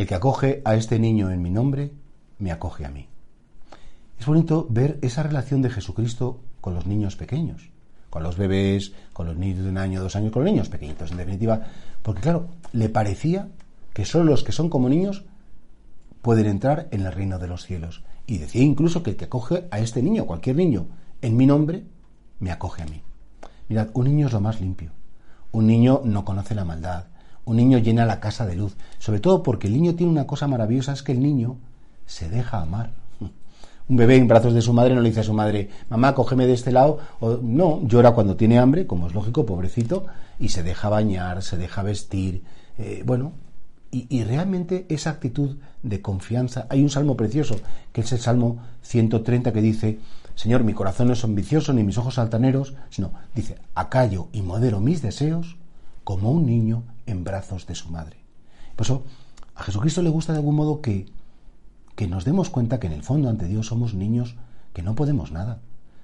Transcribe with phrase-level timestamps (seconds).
[0.00, 1.92] el que acoge a este niño en mi nombre,
[2.38, 3.06] me acoge a mí.
[4.18, 7.68] Es bonito ver esa relación de Jesucristo con los niños pequeños,
[8.08, 11.10] con los bebés, con los niños de un año, dos años, con los niños pequeñitos,
[11.10, 11.66] en definitiva,
[12.02, 13.48] porque claro, le parecía
[13.92, 15.24] que solo los que son como niños
[16.22, 18.02] pueden entrar en el reino de los cielos.
[18.26, 20.86] Y decía incluso que el que acoge a este niño, cualquier niño,
[21.20, 21.84] en mi nombre,
[22.38, 23.02] me acoge a mí.
[23.68, 24.92] Mirad, un niño es lo más limpio.
[25.52, 27.04] Un niño no conoce la maldad.
[27.44, 28.76] Un niño llena la casa de luz.
[28.98, 31.56] Sobre todo porque el niño tiene una cosa maravillosa, es que el niño
[32.06, 32.90] se deja amar.
[33.88, 36.46] Un bebé en brazos de su madre no le dice a su madre, mamá, cógeme
[36.46, 36.98] de este lado.
[37.20, 40.06] O, no, llora cuando tiene hambre, como es lógico, pobrecito,
[40.38, 42.42] y se deja bañar, se deja vestir.
[42.78, 43.32] Eh, bueno,
[43.90, 46.66] y, y, realmente esa actitud de confianza.
[46.68, 47.56] Hay un salmo precioso,
[47.92, 49.98] que es el Salmo 130, que dice,
[50.40, 54.80] Señor, mi corazón no es ambicioso ni mis ojos altaneros, sino, dice, acallo y modero
[54.80, 55.56] mis deseos
[56.04, 58.18] como un niño en brazos de su madre.
[58.76, 59.04] Por eso,
[59.54, 61.06] a Jesucristo le gusta de algún modo que,
[61.96, 64.36] que nos demos cuenta que en el fondo ante Dios somos niños
[64.72, 65.60] que no podemos nada,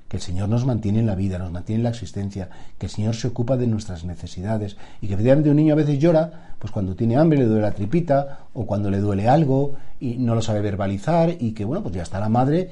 [0.08, 2.92] que el Señor nos mantiene en la vida, nos mantiene en la existencia, que el
[2.92, 6.70] Señor se ocupa de nuestras necesidades y que efectivamente un niño a veces llora, pues
[6.70, 10.42] cuando tiene hambre le duele la tripita o cuando le duele algo y no lo
[10.42, 12.70] sabe verbalizar y que bueno, pues ya está la madre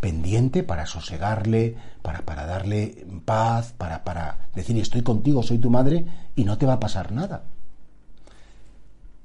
[0.00, 6.06] pendiente para sosegarle, para, para darle paz, para, para decir estoy contigo, soy tu madre
[6.34, 7.44] y no te va a pasar nada.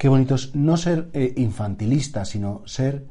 [0.02, 3.06] Qué bonito es no ser eh, infantilista, sino ser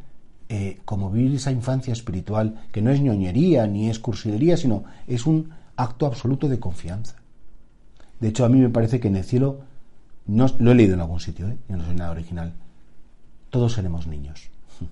[0.48, 5.24] eh, como vivir esa infancia espiritual, que no es ñoñería ni es cursilería, sino es
[5.24, 7.14] un acto absoluto de confianza.
[8.18, 9.60] De hecho, a mí me parece que en el cielo,
[10.26, 11.58] no, lo he leído en algún sitio, ¿eh?
[11.68, 12.54] no soy nada original,
[13.50, 14.50] todos seremos niños.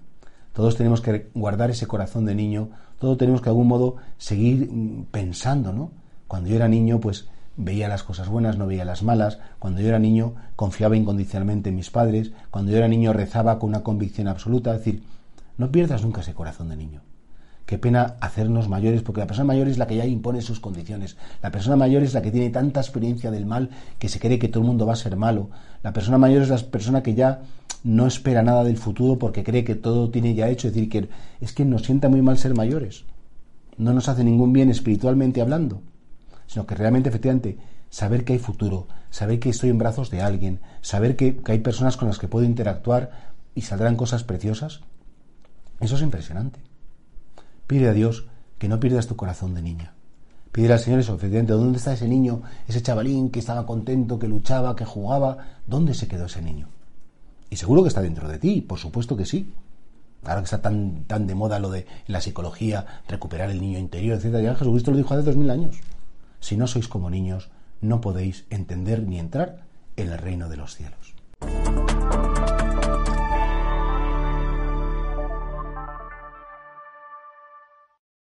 [0.53, 4.71] Todos tenemos que guardar ese corazón de niño, todos tenemos que de algún modo seguir
[4.71, 5.91] mm, pensando, ¿no?
[6.29, 7.27] Cuando yo era niño, pues
[7.59, 9.39] veía las cosas buenas, no veía las malas.
[9.59, 12.33] Cuando yo era niño, confiaba incondicionalmente en mis padres.
[12.51, 14.73] Cuando yo era niño, rezaba con una convicción absoluta.
[14.73, 15.03] Es decir,
[15.59, 17.03] no pierdas nunca ese corazón de niño.
[17.67, 21.19] Qué pena hacernos mayores, porque la persona mayor es la que ya impone sus condiciones.
[21.43, 24.49] La persona mayor es la que tiene tanta experiencia del mal que se cree que
[24.49, 25.51] todo el mundo va a ser malo.
[25.83, 27.43] La persona mayor es la persona que ya
[27.85, 30.69] no espera nada del futuro porque cree que todo tiene ya hecho.
[30.69, 31.09] Es decir, que
[31.41, 33.05] es que nos sienta muy mal ser mayores.
[33.77, 35.83] No nos hace ningún bien espiritualmente hablando,
[36.49, 37.59] sino que realmente, efectivamente,
[37.91, 41.61] saber que hay futuro, saber que estoy en brazos de alguien, saber que, que hay
[41.61, 44.81] personas con las que puedo interactuar y saldrán cosas preciosas,
[45.79, 46.61] eso es impresionante.
[47.69, 48.27] Pide a Dios
[48.59, 49.95] que no pierdas tu corazón de niña.
[50.51, 54.27] Pide al Señor eso, efectivamente, ¿dónde está ese niño, ese chavalín que estaba contento, que
[54.27, 55.61] luchaba, que jugaba?
[55.67, 56.69] ¿Dónde se quedó ese niño?
[57.51, 59.53] Y seguro que está dentro de ti, por supuesto que sí.
[60.25, 64.19] Ahora que está tan, tan de moda lo de la psicología, recuperar el niño interior,
[64.19, 64.43] etc.
[64.43, 65.77] Ya Jesucristo lo dijo hace dos mil años.
[66.41, 67.51] Si no sois como niños,
[67.81, 69.65] no podéis entender ni entrar
[69.97, 71.15] en el reino de los cielos.